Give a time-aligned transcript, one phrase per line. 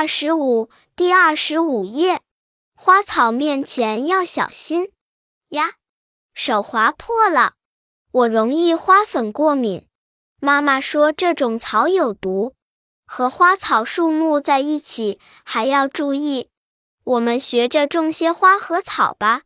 [0.00, 2.22] 二十五第二十五页。
[2.74, 4.92] 花草面前要小心
[5.50, 5.72] 呀
[6.32, 7.52] 手划破了
[8.10, 9.86] 我容易花粉过敏。
[10.40, 12.54] 妈妈说这种草有毒
[13.04, 16.48] 和花草树木在一起还要注意。
[17.04, 19.42] 我们学着种些花和草吧。